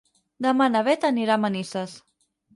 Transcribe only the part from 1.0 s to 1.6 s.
anirà a